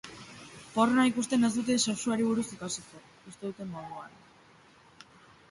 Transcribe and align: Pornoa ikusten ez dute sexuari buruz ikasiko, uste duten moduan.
Pornoa 0.77 1.03
ikusten 1.09 1.47
ez 1.49 1.51
dute 1.57 1.75
sexuari 1.91 2.25
buruz 2.31 2.47
ikasiko, 2.57 3.03
uste 3.35 3.53
duten 3.53 3.71
moduan. 3.77 4.19